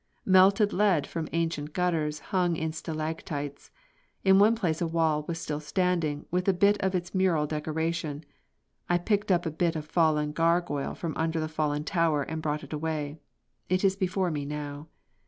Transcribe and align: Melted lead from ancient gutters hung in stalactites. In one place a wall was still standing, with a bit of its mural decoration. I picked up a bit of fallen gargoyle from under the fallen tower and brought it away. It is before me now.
Melted 0.25 0.73
lead 0.73 1.05
from 1.05 1.29
ancient 1.31 1.73
gutters 1.73 2.17
hung 2.33 2.55
in 2.55 2.71
stalactites. 2.73 3.69
In 4.23 4.39
one 4.39 4.55
place 4.55 4.81
a 4.81 4.87
wall 4.87 5.23
was 5.27 5.37
still 5.39 5.59
standing, 5.59 6.25
with 6.31 6.47
a 6.47 6.53
bit 6.53 6.79
of 6.81 6.95
its 6.95 7.13
mural 7.13 7.45
decoration. 7.45 8.23
I 8.89 8.97
picked 8.97 9.31
up 9.31 9.45
a 9.45 9.51
bit 9.51 9.75
of 9.75 9.85
fallen 9.85 10.31
gargoyle 10.31 10.95
from 10.95 11.15
under 11.17 11.39
the 11.39 11.47
fallen 11.47 11.83
tower 11.83 12.23
and 12.23 12.41
brought 12.41 12.63
it 12.63 12.73
away. 12.73 13.19
It 13.69 13.83
is 13.83 13.95
before 13.95 14.31
me 14.31 14.43
now. 14.43 14.87